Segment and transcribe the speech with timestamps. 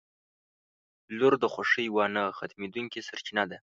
[1.17, 3.57] •لور د خوښۍ یوه نه ختمېدونکې سرچینه ده.